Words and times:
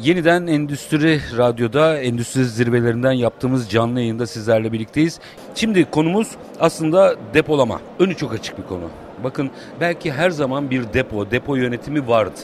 Yeniden 0.00 0.46
Endüstri 0.46 1.20
Radyo'da 1.38 1.98
Endüstri 1.98 2.44
Zirvelerinden 2.44 3.12
yaptığımız 3.12 3.70
canlı 3.70 4.00
yayında 4.00 4.26
sizlerle 4.26 4.72
birlikteyiz. 4.72 5.20
Şimdi 5.54 5.90
konumuz 5.90 6.28
aslında 6.60 7.14
depolama. 7.34 7.80
Önü 7.98 8.16
çok 8.16 8.34
açık 8.34 8.58
bir 8.58 8.62
konu. 8.62 8.90
Bakın 9.24 9.50
belki 9.80 10.12
her 10.12 10.30
zaman 10.30 10.70
bir 10.70 10.92
depo, 10.92 11.30
depo 11.30 11.56
yönetimi 11.56 12.08
vardı. 12.08 12.40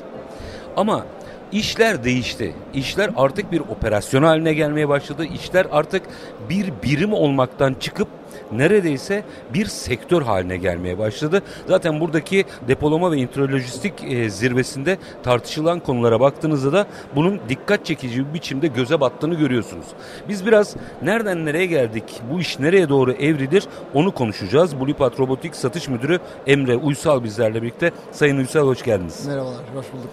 Ama 0.76 1.06
işler 1.52 2.04
değişti. 2.04 2.54
İşler 2.74 3.10
artık 3.16 3.52
bir 3.52 3.60
operasyon 3.60 4.22
haline 4.22 4.54
gelmeye 4.54 4.88
başladı. 4.88 5.24
İşler 5.24 5.66
artık 5.72 6.02
bir 6.50 6.72
birim 6.82 7.12
olmaktan 7.12 7.74
çıkıp 7.74 8.08
neredeyse 8.52 9.24
bir 9.54 9.66
sektör 9.66 10.22
haline 10.22 10.56
gelmeye 10.56 10.98
başladı. 10.98 11.42
Zaten 11.68 12.00
buradaki 12.00 12.44
depolama 12.68 13.12
ve 13.12 13.16
intralojistik 13.16 13.92
e, 14.04 14.30
zirvesinde 14.30 14.98
tartışılan 15.22 15.80
konulara 15.80 16.20
baktığınızda 16.20 16.72
da 16.72 16.86
bunun 17.16 17.40
dikkat 17.48 17.86
çekici 17.86 18.28
bir 18.28 18.34
biçimde 18.34 18.66
göze 18.66 19.00
battığını 19.00 19.34
görüyorsunuz. 19.34 19.86
Biz 20.28 20.46
biraz 20.46 20.76
nereden 21.02 21.46
nereye 21.46 21.66
geldik, 21.66 22.04
bu 22.32 22.40
iş 22.40 22.58
nereye 22.58 22.88
doğru 22.88 23.12
evrilir 23.12 23.64
onu 23.94 24.12
konuşacağız. 24.14 24.80
Bulipat 24.80 25.20
Robotik 25.20 25.54
Satış 25.56 25.88
Müdürü 25.88 26.18
Emre 26.46 26.76
Uysal 26.76 27.24
bizlerle 27.24 27.62
birlikte. 27.62 27.90
Sayın 28.12 28.38
Uysal 28.38 28.66
hoş 28.66 28.82
geldiniz. 28.82 29.26
Merhabalar, 29.26 29.54
hoş 29.74 29.86
bulduk. 29.92 30.10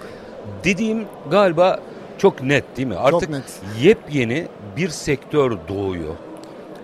Dediğim 0.64 1.06
galiba 1.32 1.80
çok 2.18 2.44
net 2.44 2.78
değil 2.78 2.88
mi? 2.88 2.96
Artık 2.96 3.22
çok 3.22 3.30
net. 3.30 3.44
yepyeni 3.82 4.48
bir 4.78 4.90
sektör 4.90 5.58
doğuyor. 5.68 6.16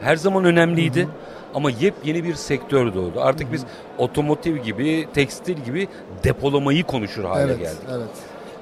Her 0.01 0.15
zaman 0.15 0.45
önemliydi. 0.45 1.01
Hı 1.01 1.05
hı. 1.05 1.09
Ama 1.55 1.69
yepyeni 1.69 2.23
bir 2.23 2.35
sektör 2.35 2.93
doğdu. 2.93 3.21
Artık 3.21 3.47
Hı-hı. 3.47 3.53
biz 3.53 3.63
otomotiv 3.97 4.57
gibi, 4.57 5.07
tekstil 5.13 5.57
gibi 5.57 5.87
depolamayı 6.23 6.83
konuşur 6.83 7.23
hale 7.23 7.43
evet, 7.43 7.59
geldik. 7.59 7.79
Evet. 7.91 8.09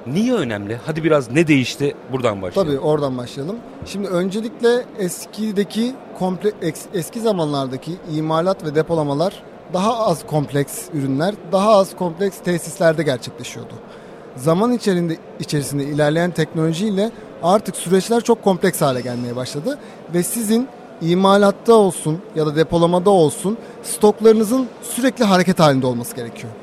Niye 0.08 0.34
önemli? 0.34 0.80
Hadi 0.86 1.04
biraz 1.04 1.32
ne 1.32 1.48
değişti? 1.48 1.96
Buradan 2.12 2.42
başlayalım. 2.42 2.74
Tabii 2.74 2.86
oradan 2.86 3.18
başlayalım. 3.18 3.56
Şimdi 3.86 4.08
öncelikle 4.08 4.84
eskideki 5.00 5.94
komple 6.20 6.52
eski 6.94 7.20
zamanlardaki 7.20 7.92
imalat 8.16 8.66
ve 8.66 8.76
depolamalar 8.76 9.44
daha 9.74 10.06
az 10.06 10.28
kompleks 10.28 10.82
ürünler, 10.94 11.36
daha 11.52 11.78
az 11.78 11.96
kompleks 11.96 12.38
tesislerde 12.40 13.04
gerçekleşiyordu. 13.04 13.74
Zaman 14.36 14.74
içerisinde 14.74 15.18
içerisinde 15.40 15.84
ilerleyen 15.84 16.32
teknolojiyle 16.32 17.12
artık 17.44 17.76
süreçler 17.76 18.22
çok 18.22 18.44
kompleks 18.44 18.82
hale 18.82 19.02
gelmeye 19.02 19.36
başladı 19.36 19.80
ve 20.14 20.24
sizin 20.24 20.68
imalatta 21.04 21.74
olsun 21.74 22.20
ya 22.36 22.46
da 22.46 22.56
depolamada 22.56 23.10
olsun 23.10 23.58
stoklarınızın 23.84 24.68
sürekli 24.82 25.26
hareket 25.26 25.60
halinde 25.60 25.88
olması 25.88 26.16
gerekiyor. 26.16 26.54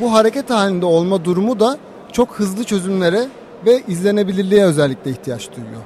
Bu 0.00 0.12
hareket 0.12 0.50
halinde 0.50 0.86
olma 0.86 1.24
durumu 1.24 1.60
da 1.60 1.78
çok 2.12 2.28
hızlı 2.34 2.64
çözümlere 2.64 3.28
ve 3.66 3.82
izlenebilirliğe 3.88 4.64
özellikle 4.64 5.10
ihtiyaç 5.10 5.50
duyuyor. 5.56 5.82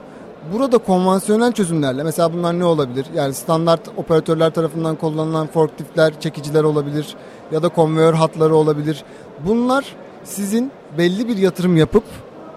Burada 0.53 0.79
konvansiyonel 0.79 1.53
çözümlerle 1.53 2.03
mesela 2.03 2.33
bunlar 2.33 2.59
ne 2.59 2.65
olabilir? 2.65 3.07
Yani 3.15 3.35
standart 3.35 3.81
operatörler 3.97 4.51
tarafından 4.51 4.97
kullanılan 4.97 5.47
forkliftler, 5.47 6.21
çekiciler 6.21 6.65
olabilir 6.65 7.17
ya 7.53 7.63
da 7.63 7.69
konveyör 7.69 8.15
hatları 8.15 8.55
olabilir. 8.55 9.05
Bunlar 9.47 9.85
sizin 10.25 10.73
belli 10.99 11.29
bir 11.29 11.37
yatırım 11.37 11.77
yapıp 11.77 12.05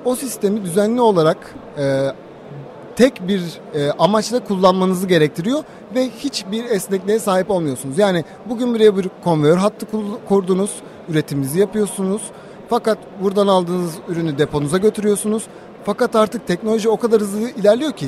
o 0.05 0.15
sistemi 0.15 0.63
düzenli 0.63 1.01
olarak 1.01 1.55
e, 1.77 2.11
tek 3.01 3.27
bir 3.27 3.41
e, 3.73 3.91
amaçla 3.91 4.43
kullanmanızı 4.43 5.07
gerektiriyor 5.07 5.63
ve 5.95 6.09
hiçbir 6.09 6.65
esnekliğe 6.65 7.19
sahip 7.19 7.51
olmuyorsunuz. 7.51 7.97
Yani 7.97 8.23
bugün 8.49 8.73
buraya 8.73 8.97
bir 8.97 9.09
konveyör 9.23 9.57
hattı 9.57 9.85
kurdunuz, 10.29 10.71
üretiminizi 11.09 11.59
yapıyorsunuz. 11.59 12.21
Fakat 12.69 12.97
buradan 13.23 13.47
aldığınız 13.47 13.93
ürünü 14.07 14.37
deponuza 14.37 14.77
götürüyorsunuz. 14.77 15.43
Fakat 15.83 16.15
artık 16.15 16.47
teknoloji 16.47 16.89
o 16.89 16.97
kadar 16.97 17.21
hızlı 17.21 17.49
ilerliyor 17.49 17.91
ki 17.91 18.07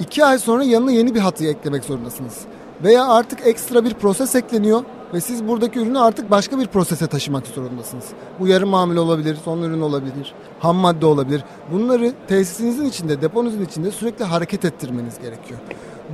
iki 0.00 0.24
ay 0.24 0.38
sonra 0.38 0.64
yanına 0.64 0.92
yeni 0.92 1.14
bir 1.14 1.20
hatı 1.20 1.46
eklemek 1.46 1.84
zorundasınız. 1.84 2.38
Veya 2.84 3.08
artık 3.08 3.46
ekstra 3.46 3.84
bir 3.84 3.94
proses 3.94 4.34
ekleniyor 4.34 4.82
ve 5.14 5.20
siz 5.20 5.48
buradaki 5.48 5.78
ürünü 5.78 5.98
artık 5.98 6.30
başka 6.30 6.58
bir 6.58 6.66
prosese 6.66 7.06
taşımak 7.06 7.46
zorundasınz. 7.46 8.04
Bu 8.40 8.46
yarım 8.46 8.68
mamule 8.68 9.00
olabilir, 9.00 9.36
son 9.44 9.62
ürün 9.62 9.80
olabilir, 9.80 10.34
ham 10.60 10.76
madde 10.76 11.06
olabilir. 11.06 11.44
Bunları 11.72 12.12
tesisinizin 12.28 12.84
içinde, 12.84 13.22
deponuzun 13.22 13.64
içinde 13.64 13.90
sürekli 13.90 14.24
hareket 14.24 14.64
ettirmeniz 14.64 15.18
gerekiyor. 15.18 15.60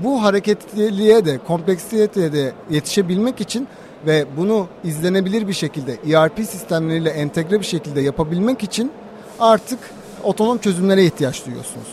Bu 0.04 0.22
hareketliliğe 0.22 1.24
de, 1.24 1.38
kompleksiyete 1.38 2.32
de 2.32 2.52
yetişebilmek 2.70 3.40
için 3.40 3.68
ve 4.06 4.24
bunu 4.36 4.66
izlenebilir 4.84 5.48
bir 5.48 5.52
şekilde 5.52 5.92
ERP 5.92 6.38
sistemleriyle 6.38 7.10
entegre 7.10 7.60
bir 7.60 7.66
şekilde 7.66 8.00
yapabilmek 8.00 8.62
için 8.62 8.92
artık 9.40 9.78
otonom 10.22 10.58
çözümlere 10.58 11.04
ihtiyaç 11.04 11.46
duyuyorsunuz. 11.46 11.86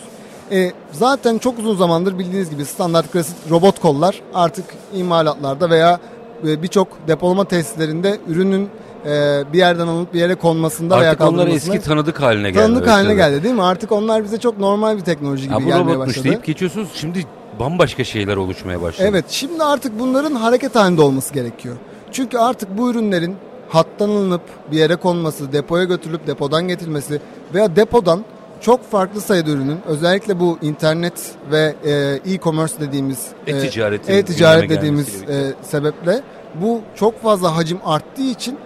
E, 0.51 0.71
zaten 0.91 1.37
çok 1.37 1.59
uzun 1.59 1.75
zamandır 1.75 2.19
bildiğiniz 2.19 2.49
gibi 2.49 2.65
standart 2.65 3.11
klasik 3.11 3.35
robot 3.49 3.79
kollar 3.79 4.21
artık 4.33 4.65
imalatlarda 4.93 5.69
veya 5.69 5.99
birçok 6.43 6.87
depolama 7.07 7.45
tesislerinde 7.45 8.17
ürünün 8.27 8.69
e, 9.05 9.43
bir 9.53 9.57
yerden 9.57 9.87
alınıp 9.87 10.13
bir 10.13 10.19
yere 10.19 10.35
konmasında 10.35 10.95
Artık 10.95 11.03
veya 11.03 11.15
kaldırılmasında. 11.15 11.51
Artık 11.53 11.67
onlar 11.69 11.75
eski 11.75 11.89
tanıdık 11.89 12.21
haline 12.21 12.51
geldi. 12.51 12.63
Tanıdık 12.63 12.87
haline 12.87 13.13
geldi 13.13 13.43
değil 13.43 13.55
mi? 13.55 13.63
Artık 13.63 13.91
onlar 13.91 14.23
bize 14.23 14.37
çok 14.37 14.59
normal 14.59 14.97
bir 14.97 15.01
teknoloji 15.01 15.43
gibi 15.43 15.69
ya, 15.69 15.77
gelmeye 15.77 15.99
başladı. 15.99 16.23
deyip 16.23 16.45
geçiyorsunuz. 16.45 16.89
Şimdi 16.93 17.25
bambaşka 17.59 18.03
şeyler 18.03 18.37
oluşmaya 18.37 18.81
başladı. 18.81 19.07
Evet 19.11 19.25
şimdi 19.29 19.63
artık 19.63 19.99
bunların 19.99 20.35
hareket 20.35 20.75
halinde 20.75 21.01
olması 21.01 21.33
gerekiyor. 21.33 21.75
Çünkü 22.11 22.37
artık 22.37 22.77
bu 22.77 22.91
ürünlerin 22.91 23.35
hattan 23.69 24.09
alınıp 24.09 24.41
bir 24.71 24.77
yere 24.77 24.95
konması, 24.95 25.53
depoya 25.53 25.83
götürülüp 25.83 26.27
depodan 26.27 26.67
getirilmesi 26.67 27.21
veya 27.53 27.75
depodan 27.75 28.25
çok 28.61 28.83
farklı 28.83 29.21
sayıda 29.21 29.49
ürünün 29.49 29.79
özellikle 29.85 30.39
bu 30.39 30.57
internet 30.61 31.31
ve 31.51 31.75
e, 31.83 31.91
e-commerce 32.33 32.73
dediğimiz 32.79 33.27
e-ticaret, 33.47 34.09
e, 34.09 34.17
e-ticaret 34.17 34.69
dediğimiz 34.69 35.23
e, 35.23 35.53
sebeple 35.61 36.21
bu 36.61 36.81
çok 36.95 37.21
fazla 37.21 37.55
hacim 37.55 37.79
arttığı 37.85 38.21
için 38.21 38.57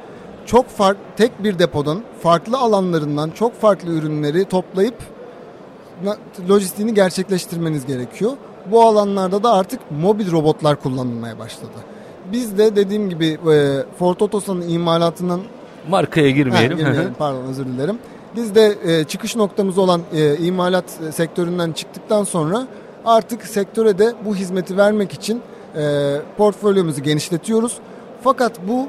çok 0.45 0.69
fark 0.69 0.97
tek 1.17 1.43
bir 1.43 1.59
depodan 1.59 2.01
farklı 2.21 2.57
alanlarından 2.57 3.29
çok 3.29 3.61
farklı 3.61 3.93
ürünleri 3.93 4.45
toplayıp 4.45 4.95
lojistiğini 6.49 6.93
gerçekleştirmeniz 6.93 7.85
gerekiyor. 7.85 8.31
Bu 8.71 8.81
alanlarda 8.81 9.43
da 9.43 9.53
artık 9.53 9.79
mobil 9.91 10.31
robotlar 10.31 10.75
kullanılmaya 10.75 11.39
başladı. 11.39 11.71
Biz 12.31 12.57
de 12.57 12.75
dediğim 12.75 13.09
gibi 13.09 13.27
e, 13.27 13.83
Ford 13.99 14.19
Otosan'ın 14.19 14.69
imalatından 14.69 15.41
markaya 15.89 16.29
girmeyelim. 16.29 16.77
Ha, 16.77 16.83
girmeyelim 16.83 17.13
pardon 17.17 17.43
özür 17.43 17.65
dilerim. 17.65 17.97
Biz 18.35 18.55
de 18.55 18.77
e, 18.85 19.03
çıkış 19.03 19.35
noktamız 19.35 19.77
olan 19.77 20.01
e, 20.13 20.37
imalat 20.37 20.85
sektöründen 21.11 21.71
çıktıktan 21.71 22.23
sonra 22.23 22.67
artık 23.05 23.45
sektöre 23.45 23.97
de 23.97 24.13
bu 24.25 24.35
hizmeti 24.35 24.77
vermek 24.77 25.13
için 25.13 25.41
e, 25.77 26.15
portfolyomuzu 26.37 27.03
genişletiyoruz. 27.03 27.77
Fakat 28.23 28.67
bu 28.67 28.87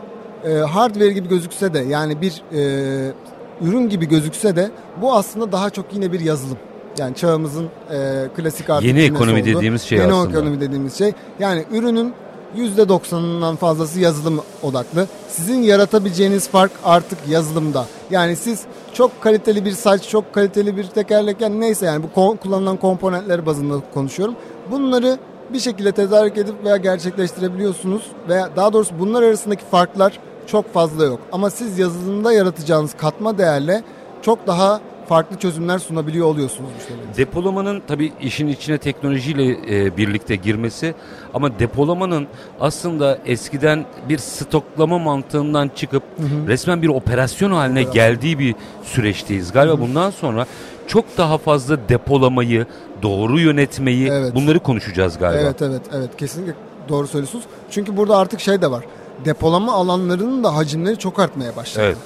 e, 0.49 0.53
hardware 0.53 1.13
gibi 1.13 1.29
gözükse 1.29 1.75
de 1.75 1.79
yani 1.79 2.21
bir 2.21 2.43
e, 2.53 3.13
ürün 3.61 3.89
gibi 3.89 4.09
gözükse 4.09 4.57
de 4.57 4.71
bu 5.03 5.15
aslında 5.15 5.53
daha 5.53 5.71
çok 5.71 5.95
yine 5.95 6.13
bir 6.13 6.21
yazılım. 6.21 6.59
Yani 6.99 7.15
çağımızın 7.15 7.69
e, 7.93 8.29
klasik 8.37 8.71
artık 8.71 8.87
yeni 8.89 9.01
ekonomi 9.01 9.41
oldu. 9.41 9.47
dediğimiz 9.47 9.83
şey 9.83 9.99
yeni 9.99 10.13
aslında. 10.13 10.29
Yeni 10.29 10.37
ekonomi 10.37 10.61
dediğimiz 10.61 10.99
şey. 10.99 11.13
Yani 11.39 11.65
ürünün 11.73 12.15
%90'ından 12.57 13.57
fazlası 13.57 14.01
yazılım 14.01 14.41
odaklı. 14.63 15.07
Sizin 15.29 15.63
yaratabileceğiniz 15.63 16.49
fark 16.49 16.73
artık 16.85 17.19
yazılımda. 17.29 17.87
Yani 18.11 18.37
siz 18.37 18.61
çok 18.97 19.23
kaliteli 19.23 19.65
bir 19.65 19.73
saç, 19.73 20.09
çok 20.09 20.33
kaliteli 20.33 20.77
bir 20.77 20.85
tekerlek 20.85 21.41
yani 21.41 21.61
neyse 21.61 21.87
yani 21.87 22.03
bu 22.03 22.37
kullanılan 22.37 22.77
komponentler 22.77 23.47
bazında 23.47 23.75
konuşuyorum. 23.95 24.35
Bunları 24.71 25.19
bir 25.53 25.59
şekilde 25.59 25.93
tedarik 25.93 26.39
edip 26.39 26.65
veya 26.65 26.77
gerçekleştirebiliyorsunuz 26.77 28.03
veya 28.29 28.57
daha 28.57 28.73
doğrusu 28.73 28.99
bunlar 28.99 29.23
arasındaki 29.23 29.65
farklar 29.65 30.21
çok 30.47 30.73
fazla 30.73 31.05
yok. 31.05 31.21
Ama 31.33 31.51
siz 31.51 31.79
yazılımda 31.79 32.33
yaratacağınız 32.33 32.95
katma 32.97 33.39
değerle 33.39 33.83
çok 34.23 34.47
daha 34.47 34.81
farklı 35.09 35.37
çözümler 35.37 35.79
sunabiliyor 35.79 36.27
oluyorsunuz 36.27 36.71
müşterilerinize. 36.77 37.19
Depolamanın 37.19 37.83
tabii 37.89 38.13
işin 38.21 38.47
içine 38.47 38.79
teknolojiyle 38.79 39.45
e, 39.51 39.97
birlikte 39.97 40.37
girmesi 40.37 40.95
ama 41.35 41.59
depolamanın 41.59 42.27
aslında 42.61 43.19
eskiden 43.27 43.85
bir 44.09 44.19
stoklama 44.19 44.99
mantığından 44.99 45.71
çıkıp 45.77 46.03
hı 46.17 46.23
hı. 46.23 46.49
resmen 46.49 46.83
bir 46.83 46.89
operasyon 46.89 47.51
haline 47.51 47.81
evet. 47.83 47.95
geldiği 47.95 48.39
bir 48.39 48.55
süreçteyiz. 48.85 49.53
Galiba 49.53 49.75
hı 49.75 49.77
hı. 49.77 49.81
bundan 49.81 50.11
sonra 50.11 50.47
çok 50.87 51.05
daha 51.19 51.39
fazla 51.39 51.89
depolamayı, 51.89 52.67
doğru 53.03 53.41
yönetmeyi 53.41 54.09
evet. 54.09 54.35
bunları 54.35 54.61
konuşacağız 54.61 55.19
galiba. 55.19 55.41
Evet 55.41 55.63
evet 55.63 55.83
evet 55.93 56.17
kesinlikle 56.17 56.55
doğru 56.89 57.07
söylüyorsunuz. 57.07 57.45
Çünkü 57.71 57.97
burada 57.97 58.17
artık 58.17 58.41
şey 58.41 58.63
de 58.63 58.71
var. 58.71 58.85
Depolama 59.25 59.73
alanlarının 59.73 60.45
da 60.45 60.57
hacimleri 60.57 60.99
çok 60.99 61.19
artmaya 61.19 61.57
başladı. 61.57 61.85
Evet 61.87 61.97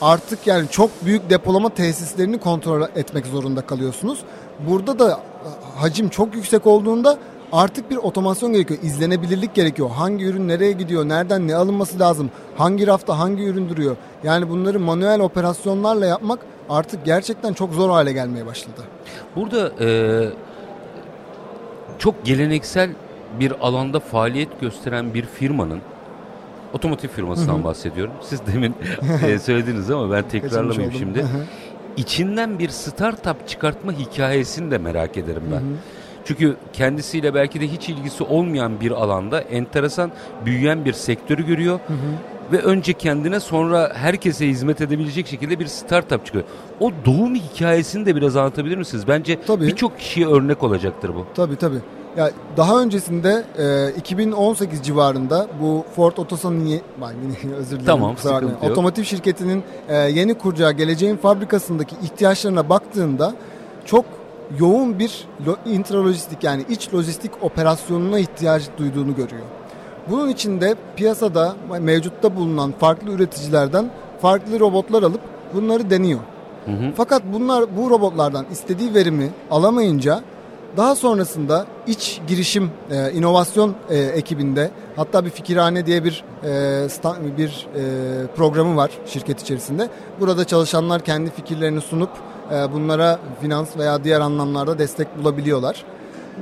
artık 0.00 0.46
yani 0.46 0.68
çok 0.70 0.90
büyük 1.04 1.30
depolama 1.30 1.68
tesislerini 1.68 2.38
kontrol 2.38 2.82
etmek 2.96 3.26
zorunda 3.26 3.60
kalıyorsunuz. 3.60 4.18
Burada 4.68 4.98
da 4.98 5.20
hacim 5.76 6.08
çok 6.08 6.34
yüksek 6.34 6.66
olduğunda 6.66 7.18
Artık 7.52 7.90
bir 7.90 7.96
otomasyon 7.96 8.52
gerekiyor, 8.52 8.80
izlenebilirlik 8.82 9.54
gerekiyor. 9.54 9.90
Hangi 9.90 10.24
ürün 10.24 10.48
nereye 10.48 10.72
gidiyor, 10.72 11.08
nereden 11.08 11.48
ne 11.48 11.54
alınması 11.54 12.00
lazım, 12.00 12.30
hangi 12.56 12.86
rafta 12.86 13.18
hangi 13.18 13.42
ürün 13.42 13.68
duruyor. 13.68 13.96
Yani 14.24 14.48
bunları 14.48 14.80
manuel 14.80 15.20
operasyonlarla 15.20 16.06
yapmak 16.06 16.38
artık 16.68 17.04
gerçekten 17.04 17.52
çok 17.52 17.72
zor 17.72 17.90
hale 17.90 18.12
gelmeye 18.12 18.46
başladı. 18.46 18.80
Burada 19.36 19.84
e, 19.84 19.88
çok 21.98 22.24
geleneksel 22.24 22.90
bir 23.40 23.52
alanda 23.60 24.00
faaliyet 24.00 24.60
gösteren 24.60 25.14
bir 25.14 25.26
firmanın 25.26 25.80
otomotiv 26.72 27.08
firmasından 27.08 27.54
Hı-hı. 27.54 27.64
bahsediyorum. 27.64 28.14
Siz 28.22 28.40
demin 28.46 28.74
e, 29.26 29.38
söylediniz 29.38 29.90
ama 29.90 30.10
ben 30.10 30.28
tekrarlamayayım 30.28 30.92
şimdi. 30.92 31.18
Hı-hı. 31.18 31.44
İçinden 31.96 32.58
bir 32.58 32.68
startup 32.68 33.48
çıkartma 33.48 33.92
hikayesini 33.92 34.70
de 34.70 34.78
merak 34.78 35.16
ederim 35.16 35.42
ben. 35.52 35.56
Hı-hı. 35.56 35.76
Çünkü 36.24 36.56
kendisiyle 36.72 37.34
belki 37.34 37.60
de 37.60 37.68
hiç 37.68 37.88
ilgisi 37.88 38.24
olmayan 38.24 38.80
bir 38.80 38.90
alanda 38.90 39.40
enteresan 39.40 40.10
büyüyen 40.44 40.84
bir 40.84 40.92
sektörü 40.92 41.46
görüyor. 41.46 41.80
Hı 41.86 41.92
hı. 41.92 42.52
Ve 42.52 42.58
önce 42.58 42.92
kendine 42.92 43.40
sonra 43.40 43.92
herkese 43.94 44.48
hizmet 44.48 44.80
edebilecek 44.80 45.26
şekilde 45.26 45.58
bir 45.58 45.66
startup 45.66 46.26
çıkıyor. 46.26 46.44
O 46.80 46.92
doğum 47.04 47.34
hikayesini 47.34 48.06
de 48.06 48.16
biraz 48.16 48.36
anlatabilir 48.36 48.76
misiniz? 48.76 49.08
Bence 49.08 49.38
birçok 49.48 49.98
kişiye 49.98 50.26
örnek 50.26 50.62
olacaktır 50.62 51.10
bu. 51.14 51.26
Tabii 51.34 51.56
tabii. 51.56 51.78
Ya 52.16 52.30
daha 52.56 52.80
öncesinde 52.80 53.44
e, 53.58 53.98
2018 53.98 54.82
civarında 54.82 55.46
bu 55.62 55.84
Ford 55.96 56.16
Otosan'ın 56.16 56.64
ye- 56.66 56.80
özür 57.56 57.70
dilerim. 57.70 57.86
Tamam, 57.86 58.16
sıkıntı. 58.16 58.66
Otomotiv 58.72 59.04
şirketinin 59.04 59.62
e, 59.88 59.96
yeni 59.96 60.34
kuracağı 60.34 60.72
geleceğin 60.72 61.16
fabrikasındaki 61.16 61.96
ihtiyaçlarına 62.02 62.68
baktığında 62.68 63.34
çok 63.84 64.04
yoğun 64.58 64.98
bir 64.98 65.24
intralojistik 65.66 66.44
yani 66.44 66.64
iç 66.68 66.94
lojistik 66.94 67.30
operasyonuna 67.42 68.18
ihtiyaç 68.18 68.62
duyduğunu 68.78 69.14
görüyor. 69.16 69.42
Bunun 70.10 70.28
için 70.28 70.60
de 70.60 70.74
piyasada 70.96 71.54
mevcutta 71.80 72.36
bulunan 72.36 72.72
farklı 72.80 73.12
üreticilerden 73.12 73.90
farklı 74.22 74.60
robotlar 74.60 75.02
alıp 75.02 75.20
bunları 75.54 75.90
deniyor. 75.90 76.20
Hı 76.66 76.70
hı. 76.72 76.92
Fakat 76.96 77.22
bunlar 77.32 77.64
bu 77.76 77.90
robotlardan 77.90 78.46
istediği 78.52 78.94
verimi 78.94 79.30
alamayınca 79.50 80.20
daha 80.76 80.94
sonrasında 80.94 81.66
iç 81.86 82.20
girişim 82.28 82.70
e, 82.90 83.12
inovasyon 83.12 83.74
e, 83.90 83.98
ekibinde 83.98 84.70
hatta 84.96 85.24
bir 85.24 85.30
fikirhane 85.30 85.86
diye 85.86 86.04
bir 86.04 86.24
e, 86.44 86.88
sta, 86.88 87.16
bir 87.38 87.66
e, 87.76 87.82
programı 88.36 88.76
var 88.76 88.90
şirket 89.06 89.40
içerisinde. 89.40 89.88
Burada 90.20 90.44
çalışanlar 90.44 91.04
kendi 91.04 91.30
fikirlerini 91.30 91.80
sunup 91.80 92.10
e, 92.52 92.72
bunlara 92.72 93.18
finans 93.40 93.76
veya 93.76 94.04
diğer 94.04 94.20
anlamlarda 94.20 94.78
destek 94.78 95.18
bulabiliyorlar. 95.18 95.84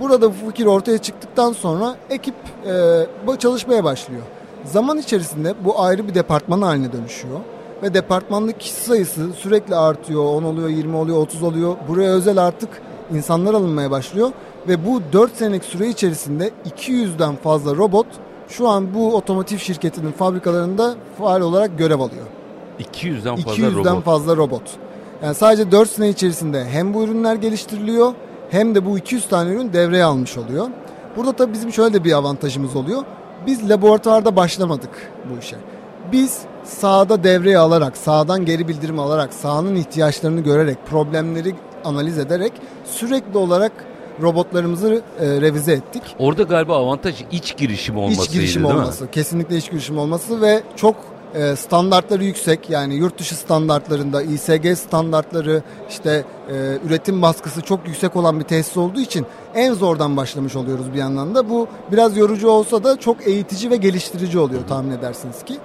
Burada 0.01 0.31
bu 0.31 0.35
fikir 0.47 0.67
ortaya 0.67 0.99
çıktıktan 0.99 1.53
sonra 1.53 1.97
ekip 2.11 2.35
e, 2.67 3.39
çalışmaya 3.39 3.85
başlıyor. 3.85 4.23
Zaman 4.65 4.99
içerisinde 4.99 5.55
bu 5.65 5.83
ayrı 5.83 6.09
bir 6.09 6.15
departman 6.15 6.63
haline 6.63 6.93
dönüşüyor. 6.93 7.41
Ve 7.83 7.95
departmandaki 7.95 8.59
kişi 8.59 8.75
sayısı 8.75 9.33
sürekli 9.33 9.77
artıyor. 9.77 10.25
10 10.25 10.43
oluyor, 10.43 10.69
20 10.69 10.97
oluyor, 10.97 11.19
30 11.19 11.43
oluyor. 11.43 11.77
Buraya 11.89 12.11
özel 12.11 12.39
artık 12.39 12.69
insanlar 13.15 13.55
alınmaya 13.55 13.91
başlıyor. 13.91 14.31
Ve 14.69 14.87
bu 14.87 15.03
4 15.13 15.37
senelik 15.37 15.65
süre 15.65 15.89
içerisinde 15.89 16.51
200'den 16.77 17.37
fazla 17.37 17.77
robot 17.77 18.07
şu 18.49 18.69
an 18.69 18.95
bu 18.95 19.17
otomotiv 19.17 19.59
şirketinin 19.59 20.13
fabrikalarında 20.13 20.95
faal 21.19 21.41
olarak 21.41 21.79
görev 21.79 22.01
alıyor. 22.01 22.27
200'den 22.81 23.37
fazla 23.37 23.53
200'den 23.53 23.73
robot. 23.73 23.87
200'den 23.87 24.01
fazla 24.01 24.37
robot. 24.37 24.63
Yani 25.23 25.35
sadece 25.35 25.71
4 25.71 25.91
sene 25.91 26.09
içerisinde 26.09 26.65
hem 26.65 26.95
bu 26.95 27.03
ürünler 27.03 27.35
geliştiriliyor 27.35 28.13
hem 28.51 28.75
de 28.75 28.87
bu 28.87 28.99
200 28.99 29.29
tane 29.29 29.51
ürün 29.51 29.73
devreye 29.73 30.05
almış 30.05 30.39
oluyor. 30.39 30.69
Burada 31.17 31.33
tabii 31.33 31.53
bizim 31.53 31.73
şöyle 31.73 31.95
de 31.95 32.05
bir 32.05 32.13
avantajımız 32.13 32.77
oluyor. 32.77 33.03
Biz 33.47 33.71
laboratuvarda 33.71 34.37
başlamadık 34.37 35.13
bu 35.31 35.39
işe. 35.39 35.57
Biz 36.13 36.39
sahada 36.65 37.25
devreye 37.25 37.59
alarak, 37.59 37.97
sahadan 37.97 38.45
geri 38.45 38.69
bildirim 38.69 38.99
alarak, 38.99 39.35
sahanın 39.35 39.75
ihtiyaçlarını 39.75 40.41
görerek, 40.41 40.79
problemleri 40.87 41.55
analiz 41.88 42.19
ederek 42.19 42.52
sürekli 42.85 43.38
olarak 43.38 43.73
robotlarımızı 44.23 45.02
e, 45.20 45.26
revize 45.40 45.73
ettik. 45.73 46.02
Orada 46.19 46.43
galiba 46.43 46.76
avantaj 46.76 47.14
iç 47.32 47.56
girişim 47.56 47.96
olmasıydı 47.96 48.25
İç 48.25 48.32
girişim 48.32 48.64
değil 48.64 48.75
olması. 48.75 49.05
Mi? 49.05 49.11
Kesinlikle 49.11 49.56
iç 49.56 49.70
girişim 49.70 49.99
olması 49.99 50.40
ve 50.40 50.62
çok 50.76 50.96
e, 51.35 51.56
standartları 51.56 52.25
yüksek 52.25 52.70
yani 52.70 52.94
yurt 52.94 53.19
dışı 53.19 53.35
standartlarında 53.35 54.23
İSG 54.23 54.76
standartları 54.76 55.62
işte 55.88 56.25
e, 56.50 56.79
üretim 56.87 57.23
baskısı 57.23 57.61
çok 57.61 57.88
yüksek 57.88 58.17
olan 58.17 58.40
bir 58.40 58.44
tesis 58.44 58.76
olduğu 58.76 59.00
için 59.00 59.26
en 59.55 59.75
zordan 59.75 60.17
başlamış 60.17 60.56
oluyoruz 60.56 60.93
bir 60.93 60.99
yandan 60.99 61.35
da. 61.35 61.50
Bu 61.50 61.69
biraz 61.93 62.17
yorucu 62.17 62.49
olsa 62.49 62.85
da 62.85 63.00
çok 63.00 63.26
eğitici 63.26 63.70
ve 63.70 63.76
geliştirici 63.76 64.38
oluyor 64.38 64.61
tahmin 64.69 64.90
edersiniz 64.90 65.44
ki. 65.44 65.56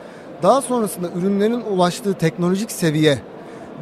Daha 0.43 0.61
sonrasında 0.61 1.07
ürünlerin 1.15 1.61
ulaştığı 1.61 2.13
teknolojik 2.13 2.71
seviye 2.71 3.19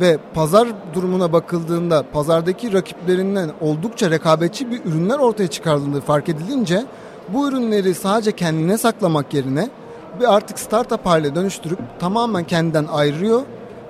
ve 0.01 0.17
pazar 0.33 0.67
durumuna 0.93 1.33
bakıldığında 1.33 2.03
pazardaki 2.13 2.73
rakiplerinden 2.73 3.49
oldukça 3.61 4.11
rekabetçi 4.11 4.71
bir 4.71 4.85
ürünler 4.85 5.19
ortaya 5.19 5.47
çıkarıldığı 5.47 6.01
fark 6.01 6.29
edilince 6.29 6.85
bu 7.29 7.47
ürünleri 7.47 7.93
sadece 7.93 8.31
kendine 8.31 8.77
saklamak 8.77 9.33
yerine 9.33 9.69
bir 10.19 10.35
artık 10.35 10.59
startup 10.59 11.05
haline 11.05 11.35
dönüştürüp 11.35 11.79
tamamen 11.99 12.43
kendinden 12.43 12.85
ayırıyor 12.85 13.41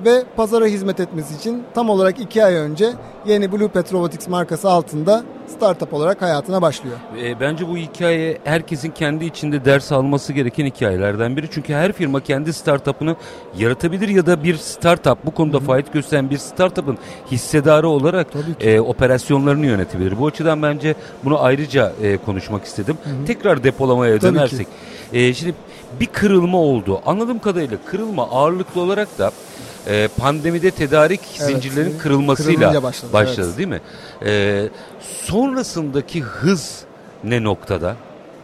ve 0.06 0.24
pazara 0.36 0.66
hizmet 0.66 1.00
etmesi 1.00 1.36
için 1.36 1.64
tam 1.74 1.90
olarak 1.90 2.20
iki 2.20 2.46
ay 2.46 2.56
önce 2.56 2.94
yeni 3.26 3.52
Blue 3.52 3.68
Pet 3.68 3.94
Robotics 3.94 4.28
markası 4.28 4.70
altında 4.70 5.24
startup 5.48 5.94
olarak 5.94 6.22
hayatına 6.22 6.62
başlıyor. 6.62 6.98
E, 7.22 7.40
bence 7.40 7.68
bu 7.68 7.78
hikaye 7.78 8.38
herkesin 8.44 8.92
kendi 8.92 9.26
içinde 9.26 9.66
ders 9.66 9.92
alması 9.92 10.34
gereken 10.34 10.66
hikayelerden 10.66 11.38
biri. 11.38 11.48
Çünkü 11.52 11.74
her 11.74 11.92
firma 11.92 12.20
kendi 12.20 12.54
startup'ını 12.54 13.16
yaratabilir 13.58 14.08
ya 14.10 14.26
da 14.26 14.44
bir 14.44 14.58
startup 14.58 15.26
bu 15.26 15.32
konuda 15.32 15.60
fayda 15.60 15.90
gösteren 15.94 16.30
bir 16.30 16.38
startup'ın 16.38 16.98
hissedarı 17.32 17.88
olarak 17.88 18.28
e, 18.60 18.80
operasyonlarını 18.80 19.66
yönetebilir. 19.66 20.20
Bu 20.20 20.28
açıdan 20.28 20.62
bence 20.62 20.96
bunu 21.24 21.42
ayrıca 21.44 21.94
e, 22.02 22.18
konuşmak 22.18 22.66
istedim. 22.66 22.98
Hı-hı. 23.04 23.26
Tekrar 23.26 23.64
depolamaya 23.64 24.20
Tabii 24.20 24.36
dönersek. 24.36 24.68
E, 25.14 25.34
şimdi 25.34 25.56
bir 26.00 26.06
kırılma 26.06 26.58
oldu. 26.58 27.02
Anladığım 27.06 27.40
kadarıyla 27.40 27.78
kırılma 27.86 28.30
ağırlıklı 28.30 28.82
olarak 28.82 29.20
da 29.20 29.32
e, 29.88 30.10
pandemide 30.18 30.72
tedarik 30.72 31.22
evet, 31.40 31.48
zincirlerin 31.48 31.98
kırılmasıyla 31.98 32.84
başladı, 32.84 33.14
başladı 33.14 33.48
evet. 33.48 33.58
değil 33.58 33.70
mi? 33.70 33.82
E, 34.26 34.70
sonrasındaki 35.02 36.22
hız 36.22 36.82
ne 37.24 37.44
noktada? 37.44 37.96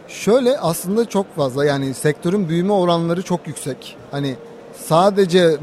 Şöyle 0.08 0.58
aslında 0.58 1.08
çok 1.08 1.36
fazla 1.36 1.64
yani 1.64 1.94
sektörün 1.94 2.48
büyüme 2.48 2.72
oranları 2.72 3.22
çok 3.22 3.46
yüksek. 3.46 3.96
Hani 4.10 4.36
sadece 4.86 5.56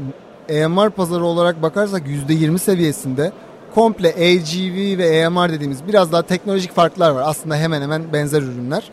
EMR 0.48 0.90
pazarı 0.90 1.24
olarak 1.24 1.62
bakarsak 1.62 2.02
%20 2.06 2.58
seviyesinde 2.58 3.32
komple 3.74 4.08
AGV 4.08 4.98
ve 4.98 5.06
EMR 5.06 5.52
dediğimiz 5.52 5.86
biraz 5.88 6.12
daha 6.12 6.22
teknolojik 6.22 6.74
farklar 6.74 7.10
var. 7.10 7.22
Aslında 7.26 7.56
hemen 7.56 7.82
hemen 7.82 8.12
benzer 8.12 8.42
ürünler. 8.42 8.90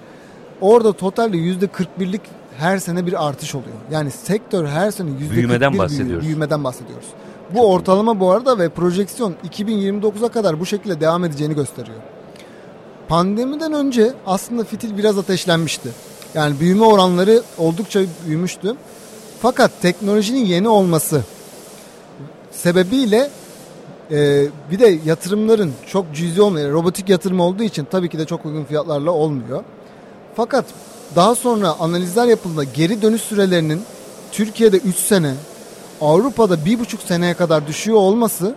Orada 0.61 0.93
totalde 0.93 1.37
%41'lik 1.37 2.21
her 2.57 2.77
sene 2.77 3.05
bir 3.05 3.27
artış 3.27 3.55
oluyor. 3.55 3.75
Yani 3.91 4.11
sektör 4.11 4.67
her 4.67 4.91
sene 4.91 5.09
yüzde 5.19 5.35
büyümeden 5.35 5.77
bahsediyoruz. 5.77 6.25
Büyümeden 6.25 6.63
bahsediyoruz. 6.63 7.05
Bu 7.49 7.57
Çok 7.57 7.65
ortalama 7.65 8.13
iyi. 8.13 8.19
bu 8.19 8.31
arada 8.31 8.59
ve 8.59 8.69
projeksiyon 8.69 9.35
2029'a 9.49 10.29
kadar 10.29 10.59
bu 10.59 10.65
şekilde 10.65 11.01
devam 11.01 11.23
edeceğini 11.23 11.55
gösteriyor. 11.55 11.97
Pandemiden 13.07 13.73
önce 13.73 14.13
aslında 14.25 14.63
fitil 14.63 14.97
biraz 14.97 15.17
ateşlenmişti. 15.17 15.89
Yani 16.33 16.59
büyüme 16.59 16.85
oranları 16.85 17.41
oldukça 17.57 18.01
büyümüştü. 18.27 18.75
Fakat 19.41 19.71
teknolojinin 19.81 20.45
yeni 20.45 20.67
olması 20.67 21.23
sebebiyle 22.51 23.29
e, 24.11 24.45
bir 24.71 24.79
de 24.79 24.99
yatırımların 25.05 25.73
çok 25.87 26.05
cüzi 26.13 26.41
olmuyor. 26.41 26.71
Robotik 26.71 27.09
yatırım 27.09 27.39
olduğu 27.39 27.63
için 27.63 27.87
tabii 27.91 28.09
ki 28.09 28.19
de 28.19 28.25
çok 28.25 28.45
uygun 28.45 28.63
fiyatlarla 28.63 29.11
olmuyor. 29.11 29.63
Fakat 30.35 30.65
daha 31.15 31.35
sonra 31.35 31.75
analizler 31.79 32.27
yapıldığında 32.27 32.63
geri 32.63 33.01
dönüş 33.01 33.21
sürelerinin 33.21 33.81
Türkiye'de 34.31 34.77
3 34.77 34.95
sene, 34.95 35.33
Avrupa'da 36.01 36.55
1,5 36.55 37.07
seneye 37.07 37.33
kadar 37.33 37.67
düşüyor 37.67 37.97
olması 37.97 38.55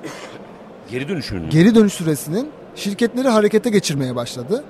geri 0.90 1.08
dönüşünün 1.08 1.50
geri 1.50 1.74
dönüş 1.74 1.92
süresinin 1.92 2.50
şirketleri 2.74 3.28
harekete 3.28 3.70
geçirmeye 3.70 4.16
başladı. 4.16 4.64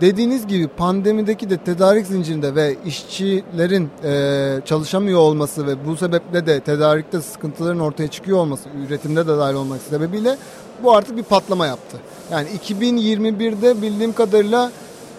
Dediğiniz 0.00 0.46
gibi 0.46 0.68
pandemideki 0.68 1.50
de 1.50 1.56
tedarik 1.56 2.06
zincirinde 2.06 2.54
ve 2.54 2.76
işçilerin 2.86 3.90
e, 4.04 4.60
çalışamıyor 4.64 5.18
olması 5.18 5.66
ve 5.66 5.86
bu 5.86 5.96
sebeple 5.96 6.46
de 6.46 6.60
tedarikte 6.60 7.20
sıkıntıların 7.20 7.80
ortaya 7.80 8.08
çıkıyor 8.08 8.38
olması, 8.38 8.68
üretimde 8.88 9.26
de 9.26 9.38
dahil 9.38 9.54
olması 9.54 9.90
sebebiyle 9.90 10.36
bu 10.82 10.96
artık 10.96 11.16
bir 11.16 11.22
patlama 11.22 11.66
yaptı. 11.66 11.96
Yani 12.30 12.48
2021'de 12.68 13.82
bildiğim 13.82 14.12
kadarıyla 14.12 14.72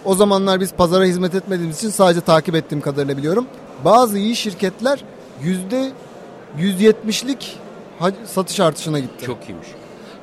o 0.05 0.15
zamanlar 0.15 0.59
biz 0.59 0.73
pazara 0.73 1.03
hizmet 1.03 1.35
etmediğimiz 1.35 1.77
için 1.77 1.89
sadece 1.89 2.21
takip 2.21 2.55
ettiğim 2.55 2.81
kadarıyla 2.81 3.17
biliyorum. 3.17 3.45
Bazı 3.85 4.17
iyi 4.17 4.35
şirketler 4.35 5.03
yüzde 5.43 5.91
170'lik 6.59 7.57
satış 8.25 8.59
artışına 8.59 8.99
gitti. 8.99 9.25
Çok 9.25 9.49
iyiymiş. 9.49 9.67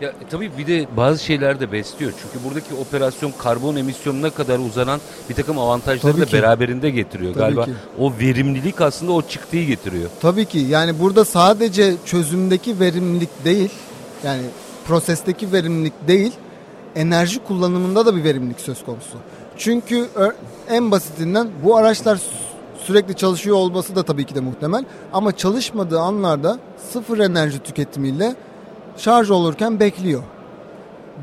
Ya 0.00 0.08
e, 0.08 0.12
tabii 0.30 0.50
bir 0.58 0.66
de 0.66 0.86
bazı 0.96 1.24
şeyler 1.24 1.60
de 1.60 1.72
besliyor. 1.72 2.12
Çünkü 2.22 2.44
buradaki 2.48 2.74
operasyon 2.74 3.32
karbon 3.38 3.76
emisyonuna 3.76 4.30
kadar 4.30 4.58
uzanan 4.58 5.00
bir 5.28 5.34
takım 5.34 5.58
avantajları 5.58 6.12
Tabii 6.12 6.22
da 6.22 6.26
ki. 6.26 6.32
beraberinde 6.32 6.90
getiriyor. 6.90 7.34
Tabii 7.34 7.42
Galiba 7.42 7.64
ki. 7.64 7.70
o 7.98 8.12
verimlilik 8.20 8.80
aslında 8.80 9.12
o 9.12 9.22
çıktıyı 9.22 9.66
getiriyor. 9.66 10.10
Tabii 10.22 10.44
ki 10.44 10.58
yani 10.58 11.00
burada 11.00 11.24
sadece 11.24 11.94
çözümdeki 12.06 12.80
verimlilik 12.80 13.44
değil 13.44 13.70
yani 14.24 14.42
prosesteki 14.88 15.52
verimlilik 15.52 16.08
değil 16.08 16.32
enerji 16.96 17.38
kullanımında 17.38 18.06
da 18.06 18.16
bir 18.16 18.24
verimlilik 18.24 18.60
söz 18.60 18.84
konusu. 18.84 19.18
Çünkü 19.56 20.06
en 20.68 20.90
basitinden 20.90 21.48
bu 21.64 21.76
araçlar 21.76 22.16
sü- 22.16 22.20
sürekli 22.84 23.16
çalışıyor 23.16 23.56
olması 23.56 23.96
da 23.96 24.02
tabii 24.02 24.24
ki 24.26 24.34
de 24.34 24.40
muhtemel 24.40 24.84
ama 25.12 25.36
çalışmadığı 25.36 26.00
anlarda 26.00 26.58
sıfır 26.92 27.18
enerji 27.18 27.58
tüketimiyle 27.58 28.34
şarj 28.96 29.30
olurken 29.30 29.80
bekliyor. 29.80 30.22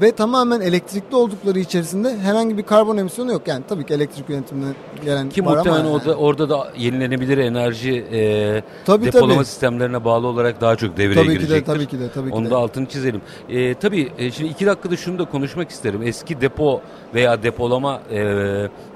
Ve 0.02 0.12
tamamen 0.12 0.62
elektrikli 0.62 1.16
oldukları 1.16 1.60
içerisinde 1.60 2.18
herhangi 2.18 2.58
bir 2.58 2.64
karbon 2.64 2.98
emisyonu 2.98 3.32
yok. 3.32 3.42
Yani 3.48 3.64
tabii 3.70 3.86
ki 3.86 3.94
elektrik 3.94 4.30
yönetiminden 4.30 4.76
gelen 5.06 5.30
Ki 5.30 5.42
muhtemelen 5.42 5.78
yani. 5.84 5.90
orada, 5.90 6.16
orada 6.16 6.50
da 6.50 6.72
yenilenebilir 6.78 7.38
enerji 7.38 8.06
e, 8.12 8.64
Tabii, 8.86 9.06
depolama 9.06 9.34
tabii. 9.36 9.46
sistemlerine 9.46 10.06
bağlı 10.06 10.28
olarak 10.28 10.62
daha 10.62 10.76
çok 10.76 10.98
devreye 10.98 11.16
Tabii 11.16 11.26
ki 11.28 11.34
de 11.34 11.34
girecektir. 11.34 11.74
tabii 11.74 11.86
ki 11.86 12.00
de 12.00 12.10
tabii 12.12 12.30
ki 12.30 12.36
Onu 12.36 12.46
de. 12.46 12.50
da 12.50 12.58
altını 12.58 12.86
çizelim. 12.86 13.22
E, 13.50 13.74
tabii 13.74 14.12
e, 14.18 14.32
şimdi 14.32 14.50
iki 14.52 14.66
dakikada 14.66 14.98
şunu 14.98 15.20
da 15.20 15.26
konuşmak 15.26 15.70
isterim. 15.70 16.02
Eski 16.04 16.42
depo 16.42 16.82
veya 17.14 17.44
depolama 17.44 18.02
e, 18.12 18.20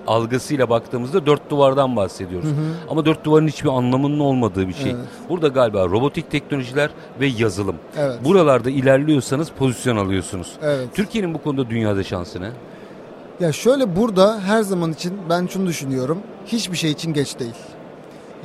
algısıyla 0.08 0.70
baktığımızda 0.70 1.26
dört 1.26 1.50
duvardan 1.50 1.96
bahsediyoruz. 1.96 2.50
Ama 2.90 3.06
dört 3.06 3.24
duvarın 3.24 3.48
hiçbir 3.48 3.70
anlamının 3.70 4.20
olmadığı 4.20 4.68
bir 4.68 4.74
şey. 4.74 4.92
Evet. 4.92 5.06
Burada 5.30 5.48
galiba 5.48 5.86
robotik 5.86 6.32
teknolojiler 6.32 6.90
ve 7.20 7.28
yazılım. 7.28 7.76
Evet. 7.98 8.26
Buralarda 8.26 8.70
ilerliyorsanız 8.70 9.50
pozisyon 9.50 9.98
alıyorsunuz. 9.98 10.52
Evet. 10.64 10.88
Türkiye'nin 10.94 11.34
bu 11.34 11.42
konuda 11.42 11.70
dünyada 11.70 12.04
şansı 12.04 12.42
ne? 12.42 12.50
Ya 13.40 13.52
şöyle 13.52 13.96
burada 13.96 14.40
her 14.40 14.62
zaman 14.62 14.92
için 14.92 15.14
ben 15.30 15.48
şunu 15.48 15.68
düşünüyorum. 15.68 16.18
Hiçbir 16.46 16.78
şey 16.78 16.92
için 16.92 17.14
geç 17.14 17.40
değil. 17.40 17.56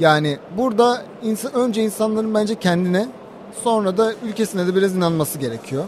Yani 0.01 0.39
burada 0.57 1.03
insan, 1.23 1.55
önce 1.55 1.83
insanların 1.83 2.35
bence 2.35 2.55
kendine 2.55 3.09
sonra 3.65 3.97
da 3.97 4.13
ülkesine 4.29 4.67
de 4.67 4.75
biraz 4.75 4.97
inanması 4.97 5.39
gerekiyor. 5.39 5.85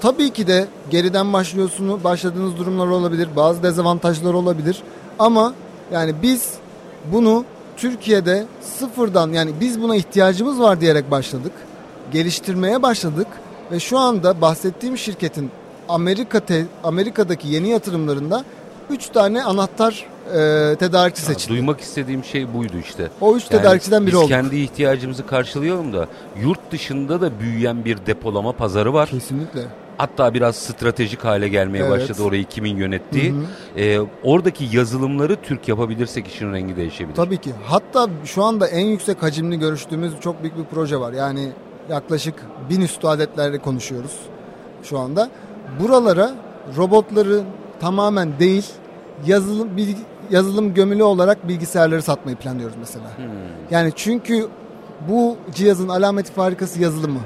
Tabii 0.00 0.30
ki 0.30 0.46
de 0.46 0.66
geriden 0.90 1.32
başlıyorsunuz, 1.32 2.04
başladığınız 2.04 2.58
durumlar 2.58 2.86
olabilir, 2.86 3.28
bazı 3.36 3.62
dezavantajlar 3.62 4.34
olabilir. 4.34 4.82
Ama 5.18 5.54
yani 5.92 6.14
biz 6.22 6.50
bunu 7.12 7.44
Türkiye'de 7.76 8.44
sıfırdan 8.78 9.32
yani 9.32 9.50
biz 9.60 9.82
buna 9.82 9.96
ihtiyacımız 9.96 10.60
var 10.60 10.80
diyerek 10.80 11.10
başladık. 11.10 11.52
Geliştirmeye 12.12 12.82
başladık 12.82 13.26
ve 13.72 13.80
şu 13.80 13.98
anda 13.98 14.40
bahsettiğim 14.40 14.98
şirketin 14.98 15.50
Amerika 15.88 16.40
te- 16.40 16.66
Amerika'daki 16.84 17.48
yeni 17.48 17.68
yatırımlarında 17.68 18.44
3 18.90 19.06
tane 19.08 19.44
anahtar 19.44 20.06
e, 20.28 20.76
tedarikçi 20.76 21.22
Ya, 21.22 21.26
seçildi. 21.26 21.50
duymak 21.52 21.80
istediğim 21.80 22.24
şey 22.24 22.54
buydu 22.54 22.72
işte. 22.84 23.08
O 23.20 23.36
üç 23.36 23.44
tedarikçiden 23.44 24.02
biri 24.02 24.12
biz 24.12 24.18
olduk. 24.18 24.28
kendi 24.28 24.56
ihtiyacımızı 24.56 25.26
karşılayalım 25.26 25.92
da 25.92 26.06
yurt 26.42 26.72
dışında 26.72 27.20
da 27.20 27.40
büyüyen 27.40 27.84
bir 27.84 27.98
depolama 28.06 28.52
pazarı 28.52 28.92
var. 28.94 29.08
Kesinlikle. 29.08 29.60
Hatta 29.98 30.34
biraz 30.34 30.56
stratejik 30.56 31.24
hale 31.24 31.48
gelmeye 31.48 31.78
Evet. 31.78 31.90
başladı 31.90 32.22
orayı 32.22 32.44
kimin 32.44 32.76
yönettiği. 32.76 33.34
Ee, 33.76 33.98
oradaki 34.22 34.76
yazılımları 34.76 35.36
Türk 35.36 35.68
yapabilirsek 35.68 36.26
işin 36.26 36.52
rengi 36.52 36.76
değişebilir. 36.76 37.14
Tabii 37.14 37.36
ki. 37.36 37.52
Hatta 37.64 38.08
şu 38.24 38.44
anda 38.44 38.66
en 38.66 38.86
yüksek 38.86 39.22
hacimli 39.22 39.58
görüştüğümüz 39.58 40.12
çok 40.20 40.42
büyük 40.42 40.58
bir 40.58 40.64
proje 40.64 41.00
var. 41.00 41.12
Yani 41.12 41.48
yaklaşık 41.90 42.34
bin 42.70 42.80
üstü 42.80 43.06
adetlerle 43.06 43.58
konuşuyoruz 43.58 44.16
şu 44.82 44.98
anda. 44.98 45.30
Buralara 45.80 46.34
robotları 46.76 47.42
tamamen 47.80 48.38
değil 48.38 48.66
yazılım 49.26 49.76
bilgi, 49.76 49.96
yazılım 50.30 50.74
gömülü 50.74 51.02
olarak 51.02 51.48
bilgisayarları 51.48 52.02
satmayı 52.02 52.36
planlıyoruz 52.36 52.76
mesela. 52.78 53.18
Hmm. 53.18 53.24
Yani 53.70 53.92
çünkü 53.96 54.46
bu 55.08 55.36
cihazın 55.54 55.88
alameti 55.88 56.32
farikası 56.32 56.82
yazılımı. 56.82 57.20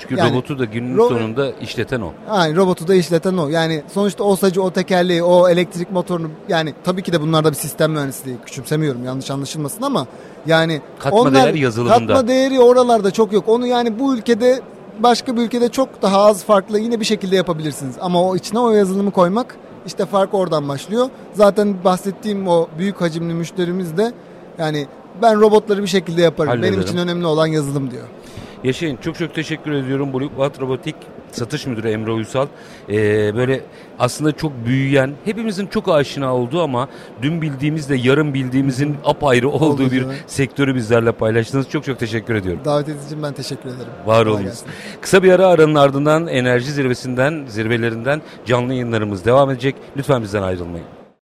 Çünkü 0.00 0.16
Yani 0.16 0.30
robotu 0.32 0.58
da 0.58 0.64
günün 0.64 0.96
ro- 0.98 1.08
sonunda 1.08 1.50
işleten 1.52 2.00
o. 2.00 2.12
Yani 2.28 2.56
robotu 2.56 2.88
da 2.88 2.94
işleten 2.94 3.36
o. 3.36 3.48
Yani 3.48 3.82
sonuçta 3.94 4.24
o 4.24 4.36
sacı, 4.36 4.62
o 4.62 4.70
tekerleği, 4.70 5.22
o 5.22 5.48
elektrik 5.48 5.92
motorunu 5.92 6.28
yani 6.48 6.74
tabii 6.84 7.02
ki 7.02 7.12
de 7.12 7.20
bunlarda 7.20 7.50
bir 7.50 7.56
sistem 7.56 7.92
mühendisliği 7.92 8.36
küçümsemiyorum 8.46 9.04
yanlış 9.04 9.30
anlaşılmasın 9.30 9.82
ama 9.82 10.06
yani 10.46 10.80
Katma 10.98 11.34
değer 11.34 11.54
yazılımında. 11.54 11.98
Katma 11.98 12.28
değeri 12.28 12.60
oralarda 12.60 13.10
çok 13.10 13.32
yok. 13.32 13.48
Onu 13.48 13.66
yani 13.66 13.98
bu 13.98 14.14
ülkede 14.16 14.60
başka 14.98 15.36
bir 15.36 15.42
ülkede 15.42 15.68
çok 15.68 16.02
daha 16.02 16.18
az 16.24 16.44
farklı 16.44 16.78
yine 16.78 17.00
bir 17.00 17.04
şekilde 17.04 17.36
yapabilirsiniz. 17.36 17.94
Ama 18.00 18.22
o 18.22 18.36
içine 18.36 18.58
o 18.58 18.70
yazılımı 18.70 19.10
koymak 19.10 19.56
işte 19.86 20.06
fark 20.06 20.34
oradan 20.34 20.68
başlıyor. 20.68 21.08
Zaten 21.34 21.74
bahsettiğim 21.84 22.48
o 22.48 22.68
büyük 22.78 23.00
hacimli 23.00 23.34
müşterimiz 23.34 23.96
de 23.96 24.12
yani 24.58 24.86
ben 25.22 25.40
robotları 25.40 25.82
bir 25.82 25.88
şekilde 25.88 26.22
yaparım. 26.22 26.52
Benim 26.52 26.62
Hallederim. 26.62 26.82
için 26.88 26.98
önemli 26.98 27.26
olan 27.26 27.46
yazılım 27.46 27.90
diyor. 27.90 28.04
Yaşayın. 28.64 28.96
Çok 28.96 29.18
çok 29.18 29.34
teşekkür 29.34 29.72
ediyorum. 29.72 30.12
Blue 30.12 30.28
Watt 30.28 30.60
Robotik 30.60 30.94
satış 31.32 31.66
müdürü 31.66 31.88
Emre 31.88 32.10
Uysal. 32.10 32.46
Ee, 32.88 32.94
böyle 33.36 33.60
aslında 33.98 34.32
çok 34.32 34.52
büyüyen, 34.66 35.12
hepimizin 35.24 35.66
çok 35.66 35.88
aşina 35.88 36.34
olduğu 36.34 36.62
ama 36.62 36.88
dün 37.22 37.42
bildiğimizle 37.42 37.96
yarın 37.96 38.34
bildiğimizin 38.34 38.96
apayrı 39.04 39.48
olduğu 39.48 39.64
Olduğu 39.64 39.90
bir 39.90 40.06
sektörü 40.26 40.74
bizlerle 40.74 41.12
paylaştınız. 41.12 41.68
Çok 41.68 41.84
çok 41.84 41.98
teşekkür 41.98 42.34
ediyorum. 42.34 42.60
Davet 42.64 43.06
için 43.06 43.22
ben 43.22 43.32
teşekkür 43.32 43.68
ederim. 43.68 43.92
Var 44.06 44.26
olunuz. 44.26 44.60
Kısa 45.00 45.22
bir 45.22 45.32
ara 45.32 45.46
aranın 45.46 45.74
ardından 45.74 46.26
enerji 46.26 46.72
zirvesinden, 46.72 47.44
zirvelerinden 47.48 48.22
canlı 48.46 48.72
yayınlarımız 48.72 49.24
devam 49.24 49.50
edecek. 49.50 49.74
Lütfen 49.96 50.22
bizden 50.22 50.42
ayrılmayın. 50.42 50.99